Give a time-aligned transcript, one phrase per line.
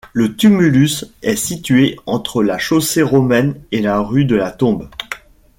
[0.13, 4.89] Le tumulus est situé entre la chaussée romaine et la rue de la Tombe.